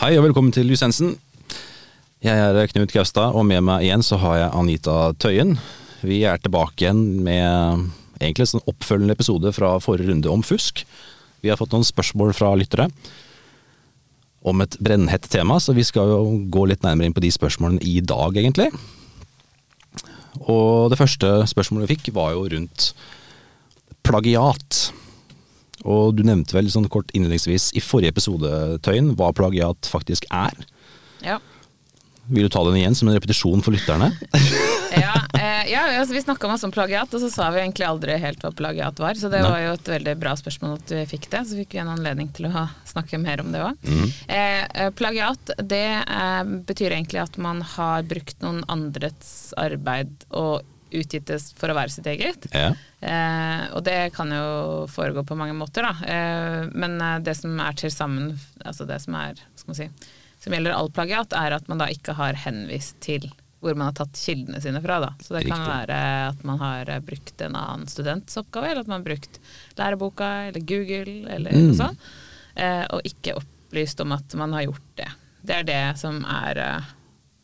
[0.00, 1.10] Hei og velkommen til Lysensen.
[2.24, 5.50] Jeg er Knut Gaustad, og med meg igjen så har jeg Anita Tøyen.
[6.00, 7.82] Vi er tilbake igjen med
[8.16, 10.86] egentlig en sånn oppfølgende episode fra forrige runde om fusk.
[11.44, 12.86] Vi har fått noen spørsmål fra lyttere
[14.40, 17.84] om et brennhett tema, så vi skal jo gå litt nærmere inn på de spørsmålene
[17.84, 18.70] i dag, egentlig.
[20.46, 22.94] Og det første spørsmålet vi fikk, var jo rundt
[24.00, 24.80] plagiat.
[25.84, 28.50] Og du nevnte vel sånn kort innledningsvis i forrige episode,
[28.84, 30.56] Tøyen, hva plagiat faktisk er.
[31.24, 31.38] Ja.
[32.30, 34.12] Vil du ta den igjen som en repetisjon for lytterne?
[34.90, 38.16] Ja, eh, ja altså vi snakka masse om plagiat, og så sa vi egentlig aldri
[38.18, 39.14] helt hva plagiat var.
[39.14, 39.50] Så det Nei.
[39.52, 41.44] var jo et veldig bra spørsmål at vi fikk det.
[41.46, 43.78] Så fikk vi en anledning til å snakke mer om det òg.
[43.86, 44.08] Mm.
[44.26, 50.66] Eh, eh, plagiat det eh, betyr egentlig at man har brukt noen andrets arbeid og
[50.92, 52.46] utgitt det for å være sitt eget.
[52.54, 52.72] Ja.
[53.00, 55.92] Eh, og det kan jo foregå på mange måter, da.
[56.04, 59.88] Eh, men eh, det som er til sammen, altså det som er, skal man si,
[60.40, 63.28] som gjelder all plagiat, er at man da ikke har henvist til
[63.60, 64.94] hvor man har tatt kildene sine fra.
[65.04, 65.10] Da.
[65.20, 65.96] Så det kan være
[66.30, 69.36] at man har eh, brukt en annen students oppgave, eller at man har brukt
[69.76, 71.66] læreboka eller Google eller Mm.
[71.68, 72.06] noe sånt,
[72.56, 75.10] eh, og ikke opplyst om at man har gjort det.
[75.44, 76.88] Det er det som er eh,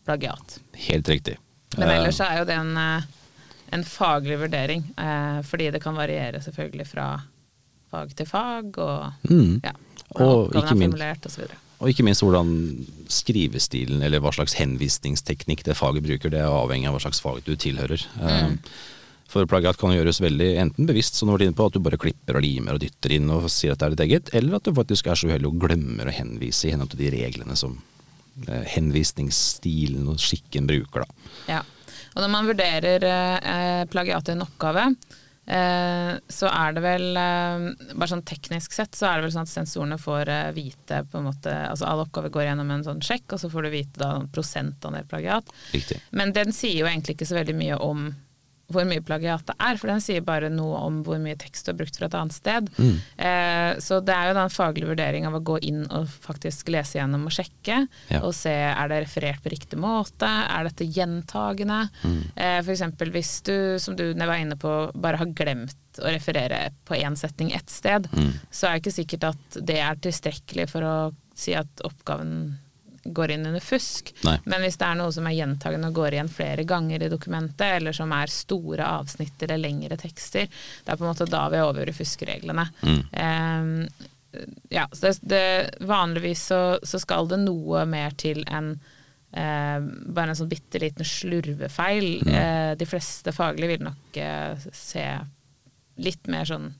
[0.08, 0.58] plagiat.
[0.88, 1.36] Helt riktig.
[1.76, 3.02] Men Eh, ellers er jo det en, eh,
[3.72, 7.06] en faglig vurdering, eh, fordi det kan variere selvfølgelig fra
[7.90, 9.60] fag til fag, og Mm.
[9.64, 9.72] ja,
[10.14, 11.44] Og ikke er formulert osv.
[11.78, 16.88] Og ikke minst hvordan skrivestilen, eller hva slags henvisningsteknikk det faget bruker, det er avhengig
[16.88, 18.00] av hva slags fag du tilhører.
[18.20, 18.58] Mm.
[19.28, 21.80] For plagiat kan gjøres veldig enten bevisst, som du har vært inne på, at du
[21.80, 24.56] bare klipper og limer og dytter inn og sier at det er ditt eget, eller
[24.56, 27.56] at du faktisk er så uheldig og glemmer å henvise i henhold til de reglene
[27.58, 27.95] som eh,
[28.44, 31.30] henvisningsstilen og skikken bruker, da.
[31.56, 31.62] Ja.
[32.16, 34.86] Og når man vurderer eh, plagiat i en oppgave,
[35.46, 39.46] eh, så er det vel eh, Bare sånn teknisk sett så er det vel sånn
[39.46, 43.04] at sensorene får eh, vite på en måte Altså alle oppgaver går gjennom en sånn
[43.04, 45.52] sjekk, og så får du vite da prosentandel plagiat.
[45.76, 46.00] Riktig.
[46.16, 48.08] Men den sier jo egentlig ikke så veldig mye om
[48.72, 51.70] hvor mye plagiat det er, for den sier bare noe om hvor mye tekst du
[51.72, 52.70] har brukt fra et annet sted.
[52.78, 52.96] Mm.
[53.18, 56.68] Eh, så det er jo den faglige faglig vurdering av å gå inn og faktisk
[56.74, 58.20] lese gjennom og sjekke, Ja.
[58.26, 61.88] og se er det referert på riktig måte, er dette gjentagende.
[62.02, 62.18] Mm.
[62.36, 66.98] Eh, eksempel hvis du, som du var inne på, bare har glemt å referere på
[66.98, 68.32] én setning ett sted, Mm.
[68.50, 72.58] så er det ikke sikkert at det er tilstrekkelig for å si at oppgaven
[73.14, 74.12] går inn under fusk.
[74.26, 74.36] Nei.
[74.44, 77.66] Men hvis det er noe som er gjentagende og går igjen flere ganger i dokumentet,
[77.78, 81.60] eller som er store avsnitt eller lengre tekster, det er på en måte da vi
[81.60, 82.68] er over i fuskereglene.
[82.82, 83.00] Mm.
[83.12, 84.04] Eh,
[84.68, 88.74] ja, så det, det, vanligvis så, så skal det noe mer til enn
[89.32, 92.10] eh, bare en sånn bitte liten slurvefeil.
[92.26, 92.34] Mm.
[92.34, 95.06] Eh, de fleste faglige vil nok eh, se
[95.96, 96.72] litt mer sånn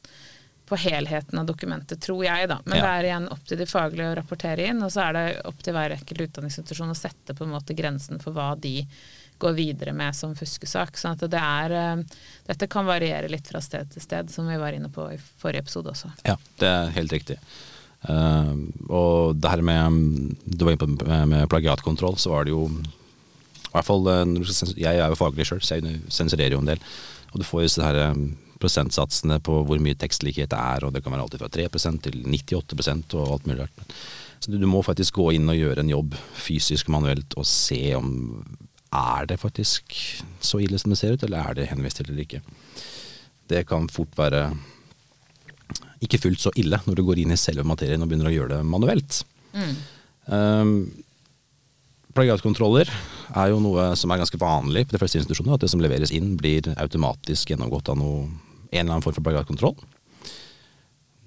[0.66, 2.58] på helheten av dokumentet, tror jeg, da.
[2.64, 2.82] Men Ja.
[2.84, 5.62] det er igjen opp til de faglige å rapportere inn, og så er det opp
[5.62, 8.86] til hver enkelt utdanningsinstitusjon å sette på en måte grensen for hva de
[9.38, 10.96] går videre med som fuskesak.
[10.98, 12.02] Sånn at det er eh,
[12.46, 15.66] Dette kan variere litt fra sted til sted, som vi var inne på i forrige
[15.66, 16.10] episode også.
[16.24, 17.38] Ja, det er helt riktig.
[18.06, 18.54] Uh,
[18.92, 23.72] og det her med Du var inne på med, plagiatkontroll, så var det jo i
[23.72, 26.82] hvert fall eh, Jeg er jo faglig sjøl, så jeg sensurerer jo en del.
[27.32, 28.14] Og du får jo disse her eh,
[28.60, 32.22] prosentsatsene på hvor mye tekstlikhet det er, og det kan være alltid fra 3% til
[32.24, 33.96] 98 og alt mulig rart.
[34.40, 37.80] Så du, du må faktisk gå inn og gjøre en jobb fysisk manuelt og se
[37.98, 38.10] om
[38.96, 39.92] er det faktisk
[40.40, 42.42] så ille som det ser ut, eller er det henvist til eller ikke.
[43.50, 44.48] Det kan fort være
[46.04, 48.56] ikke fullt så ille når du går inn i selve materien og begynner å gjøre
[48.56, 49.20] det manuelt.
[50.26, 50.78] Um,
[52.16, 52.90] plagiatkontroller
[53.34, 55.56] er jo noe som er ganske vanlig på de fleste institusjoner.
[55.56, 58.26] At det som leveres inn, blir automatisk gjennomgått av noe,
[58.70, 59.76] en eller annen form for plagiatkontroll.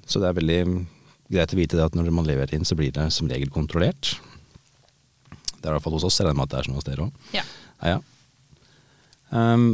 [0.09, 0.61] Så det er veldig
[1.29, 4.15] greit å vite det at når man leverer inn, så blir det som regel kontrollert.
[5.59, 6.17] Det er i hvert fall hos oss.
[6.21, 7.29] Jeg regner med at det er sånn hos dere òg.
[7.35, 7.45] Ja.
[7.79, 7.99] Ja, ja.
[9.29, 9.67] Um,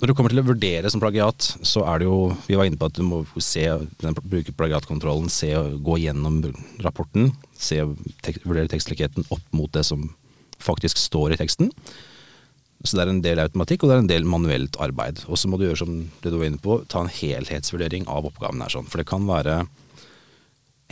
[0.00, 2.78] når det kommer til å vurdere som plagiat, så er det jo Vi var inne
[2.78, 3.62] på at du må se,
[4.02, 6.40] den, bruke plagiatkontrollen, se gå gjennom
[6.84, 7.78] rapporten, se,
[8.26, 10.08] tek, vurdere tekstlikheten opp mot det som
[10.62, 11.70] faktisk står i teksten.
[12.84, 15.22] Så det er en del automatikk, og det er en del manuelt arbeid.
[15.32, 18.28] Og så må du gjøre som det du var inne på, ta en helhetsvurdering av
[18.28, 18.90] oppgaven her sånn.
[18.90, 19.62] For det kan være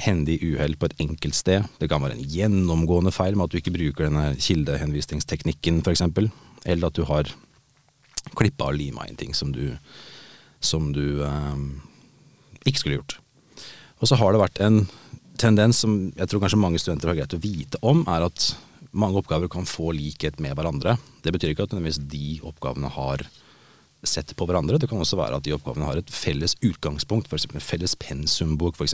[0.01, 1.69] hendig uhell på et enkelt sted.
[1.79, 6.07] Det kan være en gjennomgående feil med at du ikke bruker denne kildehenvisningsteknikken, f.eks.
[6.65, 7.29] Eller at du har
[8.39, 9.75] klippa og lima inn ting som du,
[10.65, 11.63] som du eh,
[12.65, 13.19] ikke skulle gjort.
[14.01, 14.85] Og så har det vært en
[15.43, 18.53] tendens som jeg tror kanskje mange studenter har greit å vite om, er at
[18.93, 20.97] mange oppgaver kan få likhet med hverandre.
[21.25, 23.25] Det betyr ikke at nødvendigvis de oppgavene har
[24.05, 24.79] sett på hverandre.
[24.81, 27.47] Det kan også være at de oppgavene har et felles utgangspunkt, f.eks.
[27.49, 28.77] en felles pensumbok.
[28.77, 28.91] For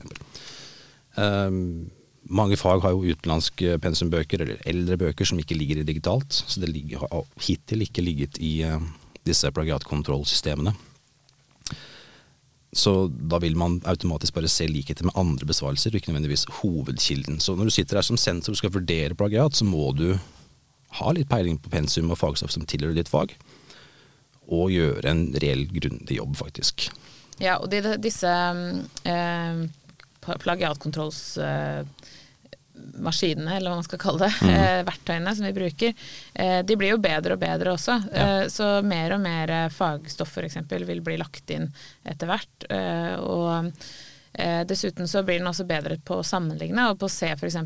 [1.19, 1.89] um,
[2.29, 6.31] mange fag har jo utenlandske pensumbøker, eller eldre bøker, som ikke ligger i digitalt.
[6.47, 8.79] Så det ligger, har hittil ikke ligget i uh,
[9.27, 10.77] disse plagiatkontrollsystemene.
[12.73, 17.41] Så da vil man automatisk bare se likheter med andre besvarelser, ikke nødvendigvis hovedkilden.
[17.41, 20.11] Så når du sitter her som sensor og skal vurdere plagiat, så må du
[20.99, 23.35] ha litt peiling på pensum og fagstoff som tilhører ditt fag,
[24.49, 26.89] og gjøre en reell grundig jobb, faktisk.
[27.41, 28.33] Ja, og de, disse
[29.09, 29.65] eh,
[30.29, 31.23] plagiatkontrolls...
[33.05, 34.53] maskinene, eller hva man skal kalle det, mm.
[34.55, 36.05] eh, verktøyene som vi bruker,
[36.35, 37.97] eh, de blir jo bedre og bedre også.
[38.13, 38.27] Ja.
[38.27, 40.61] Eh, så mer og mer fagstoff f.eks.
[40.69, 41.71] vil bli lagt inn
[42.09, 42.71] etter hvert.
[42.71, 43.73] Eh, og
[44.39, 47.57] Eh, dessuten så blir den også bedre på å sammenligne og på å se f.eks.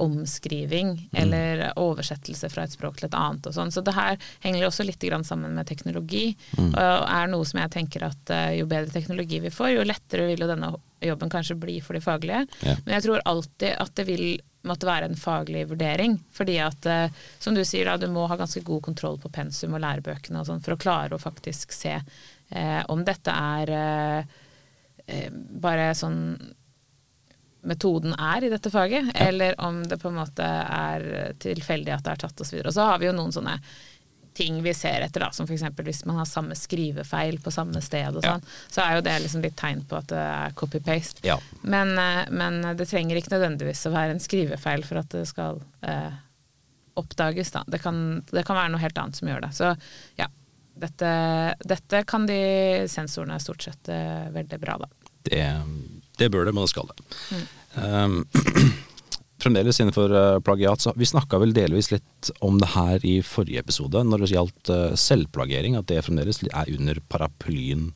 [0.00, 1.18] omskriving mm.
[1.22, 3.72] eller oversettelse fra et språk til et annet og sånn.
[3.74, 6.70] Så det her henger også litt sammen med teknologi, mm.
[6.70, 10.44] og er noe som jeg tenker at jo bedre teknologi vi får, jo lettere vil
[10.44, 10.72] jo denne
[11.02, 12.46] jobben kanskje bli for de faglige.
[12.62, 12.78] Ja.
[12.86, 14.26] Men jeg tror alltid at det vil
[14.68, 16.18] måtte være en faglig vurdering.
[16.34, 19.74] Fordi at, uh, som du sier, da, du må ha ganske god kontroll på pensum
[19.74, 23.76] og lærebøkene og sånn for å klare å faktisk se eh, om dette er
[25.06, 26.18] Eh, bare sånn
[27.62, 29.26] metoden er i dette faget, ja.
[29.28, 32.56] eller om det på en måte er tilfeldig at det er tatt osv.
[32.58, 33.58] Og, og så har vi jo noen sånne
[34.34, 35.64] ting vi ser etter, da, som f.eks.
[35.84, 38.56] hvis man har samme skrivefeil på samme sted og sånn, ja.
[38.72, 41.24] så er jo det liksom litt tegn på at det er copy-paste.
[41.26, 41.38] Ja.
[41.62, 45.60] Men, eh, men, det trenger ikke nødvendigvis å være en skrivefeil for at det skal
[45.84, 46.12] eh,
[47.00, 47.64] oppdages, da.
[47.66, 49.52] Det kan, det kan, være noe helt annet som gjør det.
[49.58, 49.74] Så
[50.20, 50.30] ja.
[50.82, 51.08] Dette,
[51.68, 52.38] dette kan de
[52.88, 54.88] sensorene stort sett eh, veldig bra, da.
[55.28, 55.44] Det,
[56.18, 56.96] det bør det, men det skal det.
[57.36, 57.44] Mm.
[57.76, 58.16] Um,
[59.42, 63.62] fremdeles innenfor uh, plagiat, så vi snakka vel delvis litt om det her i forrige
[63.62, 67.90] episode, når det gjaldt selvplagiering, selvplagering, at det fremdeles er under paraplyen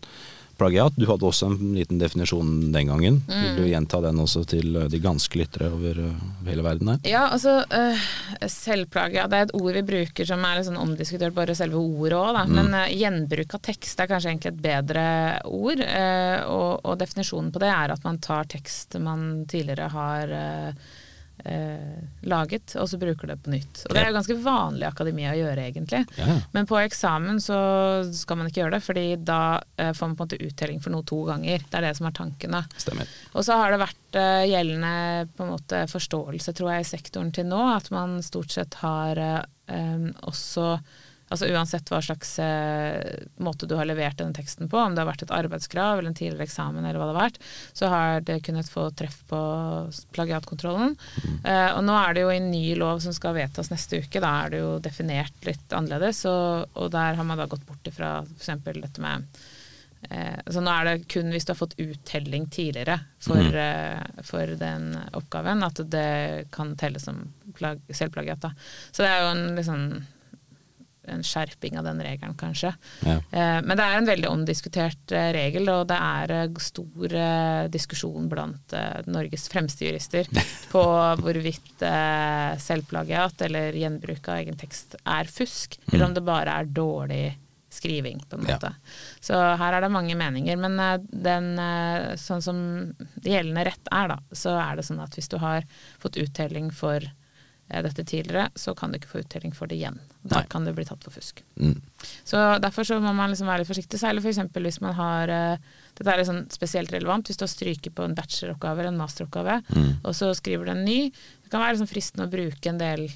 [0.57, 0.95] plagiat.
[0.97, 3.19] Du hadde også en liten definisjon den gangen.
[3.29, 3.43] Mm.
[3.43, 3.69] Vil du mm.
[3.75, 7.03] gjenta den også til eh, de ganske lyttere over uh, hele verden her?
[7.05, 8.07] Ja, altså uh,
[8.49, 12.17] selvplagiat det er et ord vi bruker som er litt sånn omdiskutert, bare selve ordet
[12.17, 12.57] òg, mm.
[12.57, 15.07] Men uh, gjenbruk av tekst er kanskje egentlig et bedre
[15.45, 15.85] ord.
[16.47, 20.33] Og, og, definisjonen på det er at man tar tekst man tidligere har
[21.45, 23.83] eh, laget, og så bruker det på nytt.
[23.87, 26.03] Og det er jo ganske vanlig i akademia å gjøre, egentlig.
[26.19, 26.39] Ja.
[26.55, 27.59] Men på eksamen så
[28.17, 29.41] skal man ikke gjøre det, fordi da
[29.77, 31.65] eh, får man på en måte uttelling for noe to ganger.
[31.65, 32.59] Det er det som er tanken.
[32.59, 32.63] da.
[32.77, 33.17] Stemmer.
[33.35, 34.95] Og så har det vært eh, gjeldende
[35.37, 39.21] på en måte forståelse, tror jeg, i sektoren til nå, at man stort sett har
[39.21, 40.77] eh, også
[41.27, 45.09] Altså uansett hva slags eh, måte du har levert denne teksten på, om det har
[45.09, 47.41] vært et arbeidskrav eller en tidligere eksamen eller hva det har vært,
[47.75, 49.41] så har det kunnet få treff på
[50.15, 50.95] plagiatkontrollen.
[50.95, 51.35] Mm.
[51.43, 54.33] Eh, og nå er det jo en ny lov som skal vedtas neste uke, da
[54.45, 58.21] er det jo definert litt annerledes, og, og der har man da gått bort ifra
[58.23, 58.63] f.eks.
[58.71, 59.27] dette med
[60.07, 63.65] eh, så nå er det kun hvis du har fått uttelling tidligere for, mm.
[63.67, 67.25] Eh, for den oppgaven, at det kan telles som
[67.91, 68.53] selvplagiat.
[68.93, 69.89] Så det er jo en liksom
[71.09, 72.73] en skjerping av den regelen, kanskje.
[73.07, 73.17] Ja.
[73.17, 77.17] Eh, men det er en veldig omdiskutert eh, regel, og det er eh, stor
[77.73, 78.75] diskusjon blant
[79.09, 80.29] Norges fremste jurister
[80.73, 80.85] på
[81.23, 81.83] hvorvidt
[82.63, 85.91] selvplagiat eller gjenbruk av egen tekst er fusk, mm.
[85.93, 87.25] eller om det bare er dårlig
[87.77, 88.71] skriving, på en måte.
[88.73, 88.95] Ja.
[89.21, 90.57] Så her er det mange meninger.
[90.57, 90.79] Men
[91.11, 91.51] den,
[92.17, 92.59] sånn som
[93.21, 95.67] gjeldende rett er, da, så er det sånn at hvis du har
[96.01, 97.05] fått uttelling for
[97.67, 99.99] dette tidligere, så kan du ikke få uttelling for det igjen.
[100.23, 100.49] Da Nei.
[100.51, 101.43] kan du bli tatt for fusk.
[101.59, 101.81] Mm.
[102.25, 104.39] Så Derfor så må man liksom være litt forsiktig, særlig f.eks.
[104.55, 108.05] For hvis man har uh, Dette er liksom spesielt relevant hvis du har stryket på
[108.07, 109.91] en bacheloroppgave eller en masteroppgave, mm.
[110.05, 110.99] og så skriver du en ny.
[111.43, 113.07] Det kan være liksom fristende å bruke en del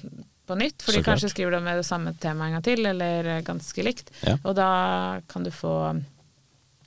[0.49, 3.85] på nytt, fordi kanskje skriver du med det samme temaet en gang til, eller ganske
[3.85, 4.09] likt.
[4.25, 4.35] Ja.
[4.41, 4.71] Og da
[5.31, 5.75] kan du få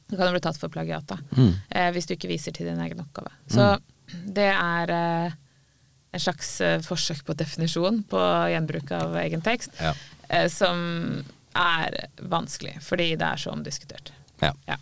[0.05, 1.53] Da kan du bli tatt for plagiat, mm.
[1.71, 3.31] eh, hvis du ikke viser til din egen oppgave.
[3.49, 4.27] Så mm.
[4.37, 5.39] det er eh,
[6.15, 9.95] en slags uh, forsøk på definisjon på gjenbruk av egen tekst, ja.
[10.31, 10.79] uh, som
[11.55, 14.13] er vanskelig, fordi det er så omdiskutert.
[14.43, 14.53] Ja.
[14.69, 14.79] ja.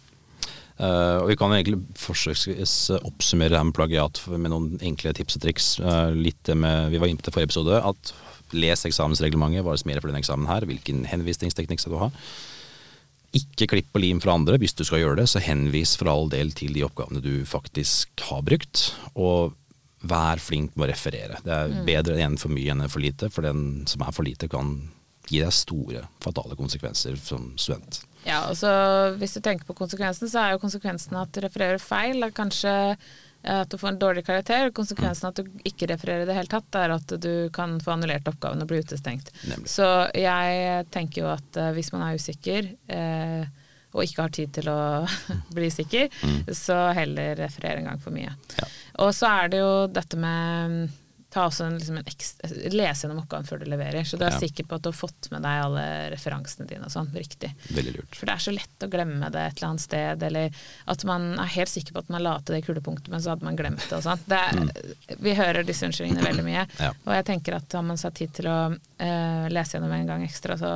[0.79, 5.45] Uh, og Vi kan egentlig forsøksvis oppsummere det med plagiat med noen enkle tips og
[5.45, 5.73] triks.
[6.17, 8.15] litt det med, Vi var inne på det forrige episode, at
[8.53, 9.65] les eksamensreglementet.
[9.65, 10.67] Hva er det som gjelder for denne eksamen her?
[10.69, 12.11] Hvilken henvisningsteknikk skal du ha?
[13.33, 14.59] Ikke klipp og lim fra andre.
[14.61, 18.25] Hvis du skal gjøre det, så henvis for all del til de oppgavene du faktisk
[18.29, 18.91] har brukt.
[19.17, 19.55] Og
[20.03, 21.39] vær flink med å referere.
[21.45, 21.83] Det er mm.
[21.87, 24.77] bedre enn for mye enn for lite, for den som er for lite, kan
[25.31, 28.03] gi deg store, fatale konsekvenser som student.
[28.27, 28.71] Ja, og så
[29.19, 32.23] Hvis du tenker på konsekvensen, så er jo konsekvensen at du refererer feil.
[32.23, 32.73] Er kanskje
[33.43, 34.71] at du får en dårlig karakter.
[34.75, 35.31] Konsekvensen mm.
[35.31, 38.63] at du ikke refererer i det hele tatt, er at du kan få annullert oppgaven
[38.63, 39.33] og bli utestengt.
[39.51, 39.71] Nemlig.
[39.71, 43.43] Så jeg tenker jo at uh, hvis man er usikker, uh,
[43.93, 44.79] og ikke har tid til å
[45.57, 46.41] bli sikker, mm.
[46.57, 48.33] så heller referere en gang for mye.
[48.59, 48.69] Ja.
[49.05, 50.91] Og så er det jo dette med
[51.33, 54.35] ta også en, liksom en ekstra, lese gjennom oppgaven før du leverer, så du er
[54.35, 54.41] Ja.
[54.43, 57.49] sikker på at du har fått med deg alle referansene dine og sånn, riktig.
[57.73, 58.19] Veldig lurt.
[58.19, 60.51] For det er så lett å glemme det et eller annet sted, eller
[60.93, 63.49] at man er helt sikker på at man la til det kulepunktet, men så hadde
[63.49, 64.21] man glemt det og sånn.
[64.29, 66.81] Er, Vi hører disse unnskyldningene veldig mye, Mm.
[66.85, 66.93] Ja.
[67.07, 70.29] og jeg tenker at har man satt tid til å uh, lese gjennom en gang
[70.29, 70.75] ekstra, så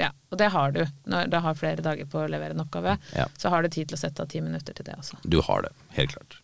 [0.00, 2.96] ja, og det har du når du har flere dager på å levere en oppgave.
[3.16, 3.26] Ja.
[3.38, 5.20] Så har du tid til å sette av ti minutter til det også.
[5.22, 6.38] Du har det, helt klart.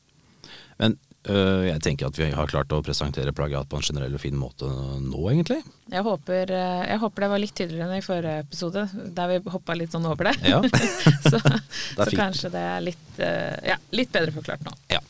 [0.81, 0.97] Men
[1.29, 4.39] øh, jeg tenker at vi har klart å presentere plagiat på en generell og fin
[4.39, 5.61] måte nå, egentlig.
[5.93, 8.87] Jeg håper, eh, jeg håper det var litt tydeligere enn i forrige episode,
[9.19, 10.37] der vi hoppa litt sånn over det.
[10.49, 10.63] Ja.
[11.31, 11.37] så
[11.99, 14.77] det så kanskje det er litt, øh, ja, litt bedre forklart nå.
[14.95, 15.03] Ja.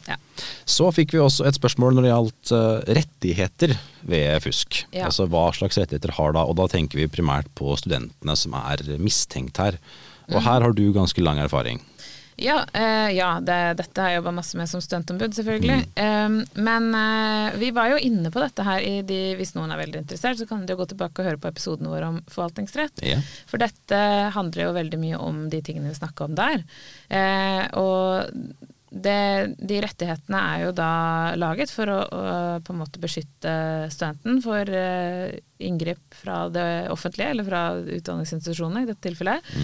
[0.71, 3.73] Så fikk vi også et spørsmål når det gjaldt øh, rettigheter
[4.07, 4.85] ved fusk.
[4.95, 5.09] Ja.
[5.09, 8.85] Altså hva slags rettigheter har da, og da tenker vi primært på studentene som er
[9.03, 9.81] mistenkt her.
[10.31, 10.45] Og Mm.
[10.47, 11.81] her har du ganske lang erfaring.
[12.41, 15.81] Ja, eh, ja det, dette har jeg jobba masse med som studentombud, selvfølgelig.
[15.99, 19.81] Eh, men eh, vi var jo inne på dette her i de Hvis noen er
[19.83, 23.03] veldig interessert, så kan de jo gå tilbake og høre på episoden vår om forvaltningsrett.
[23.05, 23.19] Ja.
[23.50, 24.00] For dette
[24.39, 26.62] handler jo veldig mye om de tingene vi snakka om der.
[27.11, 28.31] Eh, og
[28.90, 30.90] det, de rettighetene er jo da
[31.38, 32.25] laget for å, å
[32.66, 33.52] på en måte beskytte
[33.92, 35.30] studenten for uh,
[35.62, 39.54] inngrep fra det offentlige, eller fra utdanningsinstitusjonene i dette tilfellet.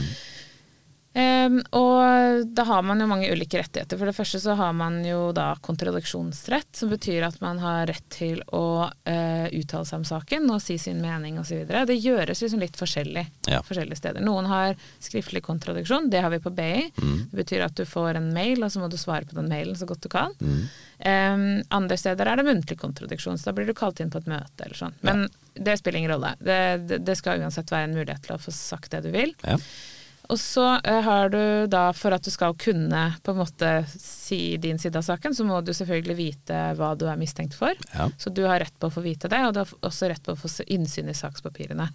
[1.16, 3.96] Ehm, og da har man jo mange ulike rettigheter.
[3.96, 8.04] For det første så har man jo da kontradiksjonsrett, som betyr at man har rett
[8.12, 11.64] til å eh, uttale seg om saken og si sin mening osv.
[11.88, 13.62] Det gjøres liksom litt forskjellig Ja.
[13.64, 14.20] forskjellige steder.
[14.26, 16.90] Noen har skriftlig kontradiksjon, det har vi på BI.
[17.00, 17.16] Mm.
[17.32, 19.76] Det betyr at du får en mail, og så må du svare på den mailen
[19.78, 20.36] så godt du kan.
[20.40, 20.62] Mm.
[21.00, 24.28] Ehm, andre steder er det muntlig kontradiksjon, så da blir du kalt inn på et
[24.28, 24.94] møte eller sånn.
[25.00, 26.34] Men det spiller ingen rolle.
[26.44, 29.32] Det, det, det skal uansett være en mulighet til å få sagt det du vil.
[29.46, 29.56] Ja.
[30.28, 34.56] Og så eh, har du da, for at du skal kunne på en måte si
[34.62, 37.74] din side av saken, så må du selvfølgelig vite hva du er mistenkt for.
[37.94, 38.08] Ja.
[38.18, 40.34] Så du har rett på å få vite det, og du har også rett på
[40.34, 41.88] å få innsyn i sakspapirene.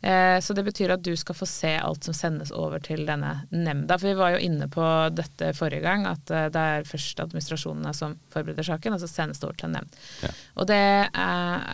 [0.00, 3.34] Eh, så det betyr at du skal få se alt som sendes over til denne
[3.52, 3.98] nemnda.
[3.98, 7.92] For vi var jo inne på dette forrige gang, at eh, det er først administrasjonene
[7.96, 10.00] som forbereder saken, og så sendes det over til en nemnd.
[10.24, 10.32] Ja.
[10.60, 11.68] Og det er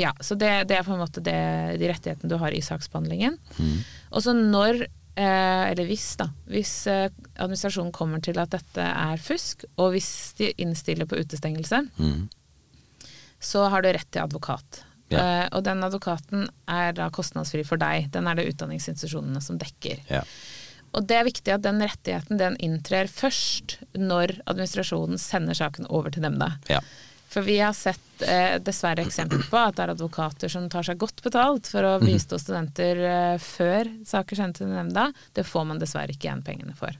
[0.00, 1.38] Ja, så det, det er på en måte det,
[1.78, 3.36] de rettighetene du har i saksbehandlingen.
[4.14, 6.26] Og så når Eh, eller hvis, da.
[6.50, 10.08] Hvis eh, administrasjonen kommer til at dette er fusk, og hvis
[10.40, 12.26] de innstiller på utestengelse, Mm.
[13.38, 14.82] så har du rett til advokat.
[15.12, 15.20] Ja.
[15.44, 18.10] Eh, og den advokaten er da kostnadsfri for deg.
[18.10, 20.00] Den er det utdanningsinstitusjonene som dekker.
[20.10, 20.22] Ja.
[20.94, 26.10] Og det er viktig at den rettigheten den inntrer først når administrasjonen sender saken over
[26.14, 26.52] til nemnda.
[26.70, 26.80] Ja.
[27.34, 31.00] For vi har sett eh, dessverre eksempler på at det er advokater som tar seg
[31.02, 31.96] godt betalt for Mhm.
[31.96, 35.08] å bistå studenter eh, før saker sendes til nemnda.
[35.34, 36.94] Det får man dessverre ikke igjen pengene for.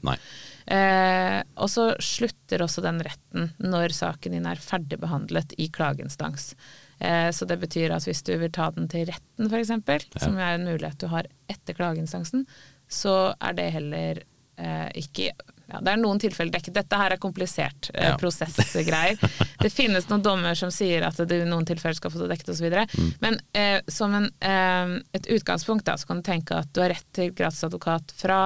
[0.67, 6.55] Eh, og så slutter også den retten når saken din er ferdigbehandlet i klageinstans.
[6.99, 10.55] Eh, så det betyr at hvis du vil ta den til retten f.eks., som er
[10.57, 12.45] en mulighet du har etter klageinstansen,
[12.89, 14.23] så er det heller
[14.57, 15.31] eh, ikke
[15.71, 16.75] ja, Det er noen tilfeller dekket.
[16.75, 18.17] Dette her er komplisert eh, Ja.
[18.21, 19.17] prosessgreier.
[19.63, 22.53] det finnes noen dommer som sier at du i noen tilfeller skal få det dekket
[22.53, 22.69] osv.
[22.95, 23.11] Mm.
[23.23, 26.93] Men eh, som en, eh, et utgangspunkt da, så kan du tenke at du har
[26.93, 28.39] rett til gratisadvokat fra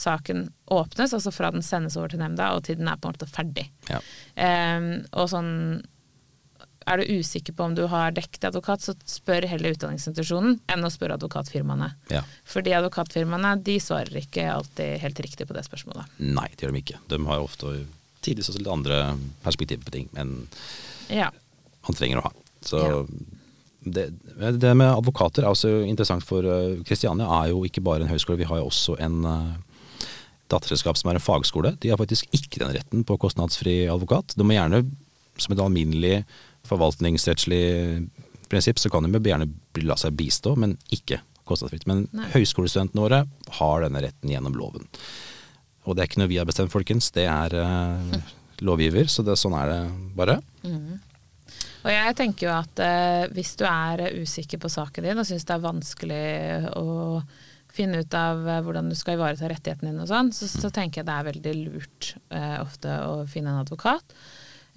[0.00, 3.16] saken åpnes, altså fra den sendes over til nemnda og til den er på en
[3.18, 3.66] måte ferdig.
[3.90, 3.98] Ja.
[4.38, 5.82] Eh, og sånn
[6.90, 10.90] er du usikker på om du har dekket advokat, så spør heller utdanningsinstitusjonen enn å
[10.92, 11.90] spørre advokatfirmaene.
[12.10, 12.22] Ja.
[12.50, 16.10] Fordi advokatfirmaene de svarer ikke alltid helt riktig på det spørsmålet.
[16.18, 17.00] Nei, det gjør de ikke.
[17.12, 17.74] De har ofte
[18.26, 19.02] tidligst også litt andre
[19.44, 20.34] perspektiver på ting enn
[21.08, 21.30] Ja.
[21.88, 22.32] man trenger å ha.
[22.60, 23.04] Så Ja.
[23.84, 24.10] det,
[24.60, 26.42] det med advokater er også interessant for
[26.84, 29.54] Kristiania er jo ikke bare en høyskole, vi har jo også en uh,
[30.50, 31.76] datterselskap som er en fagskole.
[31.80, 34.34] De har faktisk ikke den retten på kostnadsfri advokat.
[34.36, 34.82] De må gjerne,
[35.40, 36.24] som et alminnelig
[36.70, 37.64] forvaltningsrettslig
[38.50, 39.50] prinsipp, så kan de gjerne
[39.84, 41.86] la seg bistå, men ikke kostnadsfritt.
[41.90, 42.30] Men Nei.
[42.34, 43.24] høyskolestudentene våre
[43.58, 44.88] har denne retten gjennom loven.
[45.86, 47.10] Og det er ikke noe vi har bestemt, folkens.
[47.14, 48.18] Det er uh,
[48.66, 49.80] lovgiver, så det, sånn er det
[50.18, 50.40] bare.
[51.80, 55.46] Og jeg tenker jo at eh, hvis du er usikker på saken din og syns
[55.48, 56.26] det er vanskelig
[56.76, 57.22] å
[57.72, 61.00] finne ut av eh, hvordan du skal ivareta rettighetene dine og sånn, så, så tenker
[61.00, 64.14] jeg det er veldig lurt eh, ofte å finne en advokat.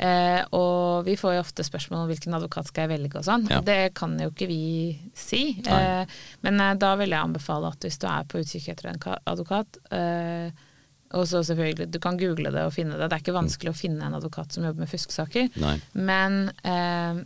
[0.03, 3.45] Eh, og vi får jo ofte spørsmål om hvilken advokat skal jeg velge og sånn.
[3.51, 3.62] Ja.
[3.63, 4.60] Det kan jo ikke vi
[5.15, 5.43] si.
[5.63, 6.03] Eh,
[6.43, 9.79] men eh, da vil jeg anbefale at hvis du er på utkikk etter en advokat
[9.95, 10.63] eh,
[11.13, 13.05] og så selvfølgelig, Du kan google det og finne det.
[13.05, 15.51] Det er ikke vanskelig å finne en advokat som jobber med fusksaker.
[15.62, 15.75] Nei.
[15.93, 17.19] Men eh,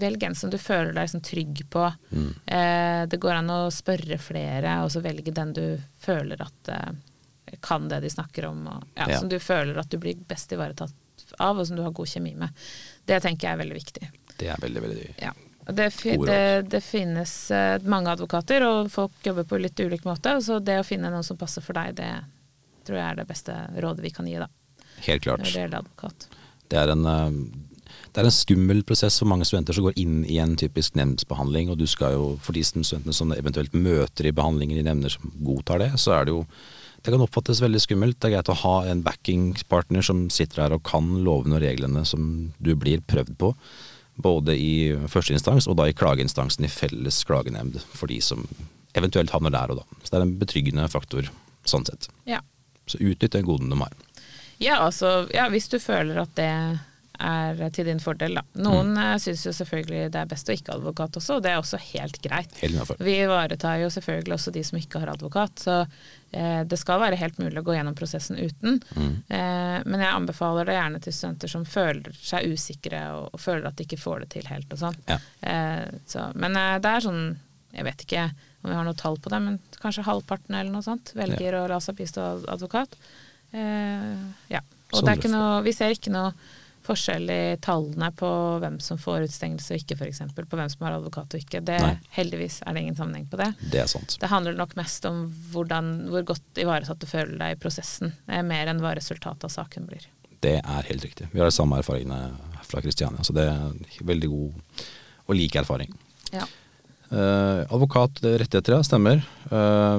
[0.00, 1.84] velg en som du føler deg liksom trygg på.
[2.08, 2.30] Mm.
[2.56, 5.66] Eh, det går an å spørre flere, og så velge den du
[6.00, 6.72] føler at
[7.64, 8.64] kan det de snakker om.
[8.72, 9.20] Og, ja, Ja.
[9.20, 10.96] Som du føler at du blir best ivaretatt
[11.38, 12.64] av, og som du har god kjemi med.
[13.08, 14.10] Det tenker jeg er veldig viktig.
[14.38, 15.34] Det er veldig, veldig Ja.
[15.68, 15.90] Det,
[16.24, 20.38] det, det finnes eh, mange advokater, og folk jobber på litt ulik måte.
[20.40, 22.08] Så det å finne noen som passer for deg, det
[22.88, 24.48] tror jeg er det beste rådet vi kan gi, da.
[25.04, 25.44] Helt klart.
[25.44, 26.28] Når det gjelder advokat.
[26.72, 27.36] Det er en, eh,
[28.14, 31.68] det er en skummel prosess for mange studenter som går inn i en typisk nemndsbehandling.
[31.68, 35.28] Og du skal jo, for de studentene som eventuelt møter i behandlingen i nemnder som
[35.44, 36.46] godtar det, så er det jo
[37.02, 38.18] det kan oppfattes veldig skummelt.
[38.18, 42.02] Det er greit å ha en backingpartner som sitter her og kan lovene og reglene
[42.08, 43.52] som du blir prøvd på.
[44.18, 48.42] Både i førsteinstans og da i klageinstansen i felles klagenemnd for de som
[48.98, 49.86] eventuelt havner der og da.
[50.02, 51.30] Så det er en betryggende faktor
[51.68, 52.10] sånn sett.
[52.26, 52.42] Ja.
[52.90, 53.94] Så utnytt den goden de har.
[54.58, 56.50] Ja, altså, ja, hvis du føler at det
[57.18, 58.42] er til din fordel, da.
[58.62, 58.98] Noen Mm.
[58.98, 59.20] mm.
[59.22, 61.80] syns jo selvfølgelig det er best å ikke ha advokat også, og det er også
[61.92, 62.54] helt greit.
[62.62, 62.92] Helt.
[63.02, 65.76] Vi ivaretar jo selvfølgelig også de som ikke har advokat, så
[66.32, 68.78] eh, det skal være helt mulig å gå gjennom prosessen uten.
[68.94, 69.14] Mm.
[69.28, 73.66] Eh, men jeg anbefaler det gjerne til studenter som føler seg usikre og, og føler
[73.70, 75.00] at de ikke får det til helt og sånn.
[75.10, 75.18] Ja.
[75.40, 77.24] Eh, så, men eh, det er sånn,
[77.74, 78.28] jeg vet ikke
[78.62, 81.66] om vi har noe tall på det, men kanskje halvparten eller noe sånt velger å
[81.70, 82.94] la seg bistå advokat.
[83.52, 84.14] Eh,
[84.50, 84.62] ja.
[84.92, 86.32] Og det er ikke noe, vi ser ikke noe
[86.88, 88.28] forskjell i tallene på
[88.62, 90.20] hvem som får utstengelse og ikke, f.eks.
[90.38, 91.60] På hvem som har advokat og ikke.
[91.68, 91.94] Det, Nei.
[92.16, 93.50] heldigvis er det ingen sammenheng på det.
[93.72, 94.16] Det er sant.
[94.22, 98.42] Det handler nok mest om hvordan, hvor godt ivaretatt du føler deg i prosessen, eh,
[98.46, 100.06] mer enn hva resultatet av saken blir.
[100.40, 101.28] Det er helt riktig.
[101.32, 104.82] Vi har de samme erfaringene fra Kristiania, så det er veldig god
[105.28, 105.90] og lik erfaring.
[106.32, 106.44] Ja.
[107.10, 109.22] Eh, advokat, er rettigheter, ja, stemmer.
[109.50, 109.98] Eh,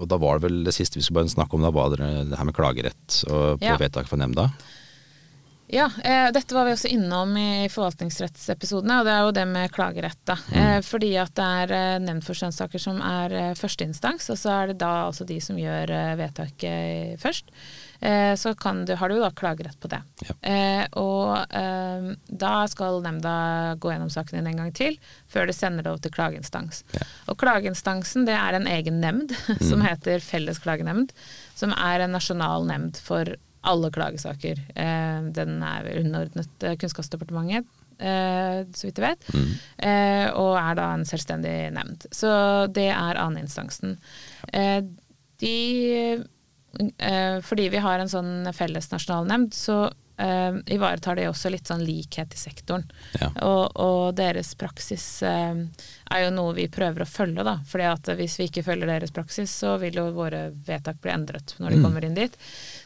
[0.00, 2.06] og da var det vel det siste vi skulle bare snakke om, da var det
[2.30, 3.76] det her med klagerett og på Ja.
[3.80, 4.46] vedtak fra nemnda.
[5.72, 9.70] Ja, eh, dette var vi også innom i forvaltningsrettsepisodene, og det er jo det med
[9.70, 10.18] klagerett.
[10.26, 10.34] da.
[10.52, 14.50] Eh, fordi at det er eh, nemnd for skjønnssaker som er eh, førsteinstans, og så
[14.56, 17.52] er det da altså de som gjør eh, vedtaket først.
[18.00, 20.00] Eh, så kan du, har du jo da klagerett på det.
[20.26, 20.34] Ja.
[20.50, 23.34] Eh, og eh, da skal nemnda
[23.78, 24.96] gå gjennom saken din en gang til,
[25.30, 26.82] før de sender det over til klageinstans.
[26.96, 27.06] Ja.
[27.30, 29.36] Og klageinstansen det er en egen nemnd
[29.70, 31.14] som heter Felles klagenemnd,
[31.54, 34.58] som er en nasjonal nemnd for alle klagesaker.
[34.74, 37.66] Eh, den er underordnet eh, Kunnskapsdepartementet,
[38.00, 39.30] eh, så vidt jeg vet,
[39.84, 42.06] eh, og er da en selvstendig nemnd.
[42.14, 42.30] Så
[42.72, 43.98] det er anneinstansen.
[44.52, 44.80] Eh,
[45.40, 45.56] de
[46.98, 51.66] eh, Fordi vi har en sånn felles nasjonal nemnd, så eh, ivaretar det også litt
[51.66, 52.84] sånn likhet i sektoren.
[53.20, 53.30] Ja.
[53.48, 55.62] Og, og deres praksis eh,
[56.10, 57.56] er jo noe vi prøver å følge, da.
[57.66, 61.56] Fordi at hvis vi ikke følger deres praksis, så vil jo våre vedtak bli endret
[61.58, 61.84] når de Mm.
[61.88, 62.36] kommer inn dit.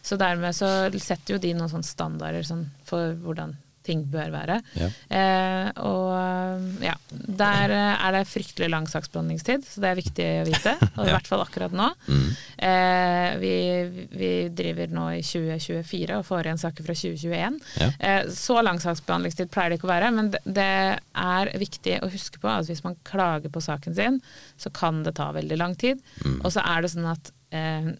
[0.05, 0.69] Så dermed så
[1.01, 4.55] setter jo de noen sånne standarder sånn, for hvordan ting bør være.
[4.81, 4.87] Ja.
[5.12, 10.47] Eh, og ja, der eh, er det fryktelig lang saksbehandlingstid, så det er viktig å
[10.49, 10.73] vite.
[10.97, 11.19] Og i Ja.
[11.19, 11.90] hvert fall akkurat nå.
[12.09, 12.31] Mm.
[12.64, 13.53] Eh, vi,
[14.17, 17.59] vi driver nå i 2024 og får igjen saker fra 2021.
[17.83, 17.90] Ja.
[18.09, 20.71] Eh, så lang saksbehandlingstid pleier det ikke å være, men det,
[21.29, 24.17] er viktig å huske på at hvis man klager på saken sin,
[24.57, 26.01] så kan det ta veldig lang tid.
[26.25, 26.40] Mm.
[26.40, 27.93] Og så er det sånn at eh,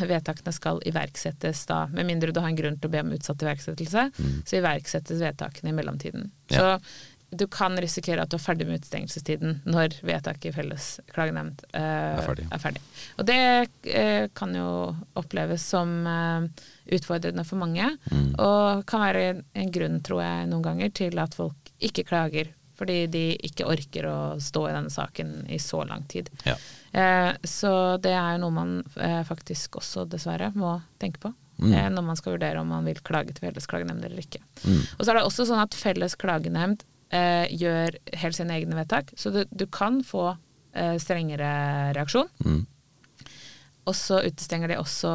[0.00, 3.42] vedtakene skal iverksettes da, med mindre du har en grunn til å be om utsatt
[3.44, 4.06] iverksettelse,
[4.48, 6.30] så iverksettes vedtakene i mellomtiden.
[6.30, 6.54] Mm.
[6.54, 6.78] Ja.
[6.78, 11.64] Så du kan risikere at du er ferdig med utstengelsestiden når vedtaket i felles klagenemnd
[11.74, 11.80] eh,
[12.14, 12.44] Er ferdig.
[12.54, 12.82] er ferdig.
[13.18, 13.38] Og det
[13.90, 14.68] eh, kan jo
[15.18, 16.46] oppleves som eh,
[16.94, 18.34] utfordrende for mange, Mm.
[18.38, 19.24] og kan være
[19.58, 22.52] en grunn, tror jeg, noen ganger til at folk ikke klager.
[22.78, 26.26] Fordi de ikke orker å stå i denne saken i så lang tid.
[26.46, 26.56] Ja.
[26.94, 27.70] Eh, så
[28.02, 31.32] det er jo noe man eh, faktisk også dessverre må tenke på.
[31.58, 31.72] Mm.
[31.74, 34.40] Eh, når man skal vurdere om man vil klage til felles klagenemnd eller ikke.
[34.64, 34.80] Mm.
[34.98, 36.82] Og så er det også sånn at felles klagenemnd
[37.14, 39.12] eh, gjør helt sine egne vedtak.
[39.18, 40.32] Så du, du kan få
[40.74, 42.64] eh, strengere reaksjon, Mm.
[43.86, 45.10] og så utestenger de også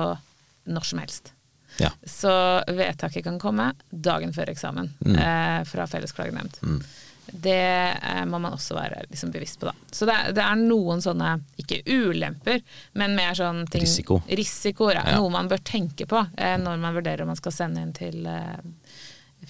[0.70, 1.32] når som helst.
[1.80, 1.90] Ja.
[2.06, 2.32] Så
[2.76, 5.16] vedtaket kan komme dagen før eksamen Mm.
[5.16, 6.60] eh, fra felles klagenemnd.
[7.30, 7.40] Mm.
[7.42, 7.56] Det
[8.10, 9.74] eh, må man også være liksom, bevisst på, da.
[9.94, 12.62] Så det, det er noen sånne, ikke ulemper,
[13.00, 14.20] men mer sånn ting Risiko.
[14.28, 15.06] Risikoer, ja.
[15.14, 15.18] Ja.
[15.22, 18.26] Noe man bør tenke på eh, når man vurderer om man skal sende inn til
[18.30, 18.60] eh,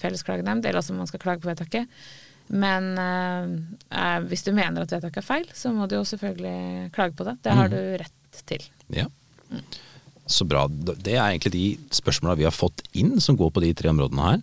[0.00, 1.88] felles klagenemnd, eller også om man skal klage på vedtaket.
[2.50, 3.52] Men eh,
[3.94, 7.26] eh, hvis du mener at vedtaket er feil, så må du jo selvfølgelig klage på
[7.28, 7.36] det.
[7.46, 7.76] Det har Mm.
[7.76, 8.64] du rett til.
[8.94, 9.06] Ja.
[10.30, 10.64] Så bra.
[10.70, 11.64] Det er egentlig de
[11.94, 14.42] spørsmåla vi har fått inn som går på de tre områdene her.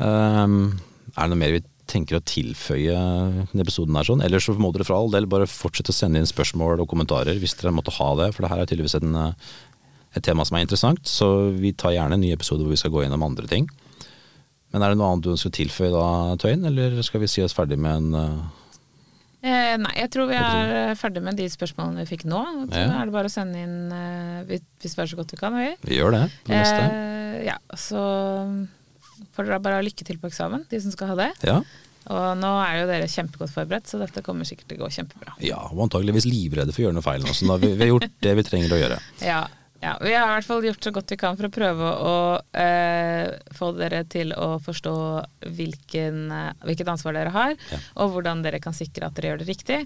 [0.00, 0.80] Um,
[1.16, 4.22] er det noe mer vi tenker å tilføye denne episoden her sånn?
[4.24, 7.38] Eller så må dere for all del bare fortsette å sende inn spørsmål og kommentarer
[7.42, 9.32] hvis dere måtte ha det, for det her er tydeligvis en, eh,
[10.16, 11.02] et tema som er interessant.
[11.08, 13.68] Så vi tar gjerne en ny episode hvor vi skal gå gjennom andre ting.
[14.72, 16.06] Men er det noe annet du ønsker å tilføye da,
[16.40, 18.42] Tøyen, eller skal vi si oss ferdig med en eh,
[19.42, 22.44] Eh, nei, jeg tror vi er ferdig med de spørsmålene vi fikk nå.
[22.70, 23.00] Så Ja.
[23.02, 25.56] er det bare å sende inn eh, hvis vi er så godt vi kan.
[25.58, 25.72] Vi.
[25.82, 26.60] Vi gjør det på det.
[26.62, 28.04] Eh, ja, så
[29.34, 31.30] får dere bare ha lykke til på eksamen, de som skal ha det.
[31.46, 31.60] Ja.
[32.10, 35.36] Og nå er jo dere kjempegodt forberedt, så dette kommer sikkert til å gå kjempebra.
[35.44, 37.92] ja, og antageligvis livredde for å gjøre noe feil nå, så har vi, vi har
[37.94, 39.02] gjort det vi trenger å gjøre.
[39.32, 39.42] Ja,
[39.82, 42.12] ja, vi har i hvert fall gjort så godt vi kan for å prøve å
[42.58, 44.92] eh, få dere til å forstå
[45.58, 47.78] hvilken, eh, hvilket ansvar dere har, Ja.
[48.02, 49.80] og hvordan dere kan sikre at dere gjør det riktig.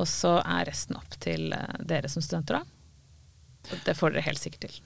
[0.00, 3.76] Og så er resten opp til eh, dere som studenter, da.
[3.84, 4.80] Det får dere helt sikkert til.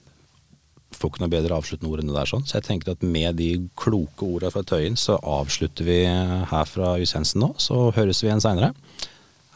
[0.97, 2.47] Får ikke noe bedre avsluttende ord enn det der, sånn.
[2.49, 6.97] så jeg tenker at med de kloke ordene fra Tøyen, så avslutter vi her fra
[7.01, 7.53] Jusensen nå.
[7.61, 8.73] Så høres vi igjen seinere.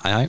[0.05, 0.27] Hei, hei.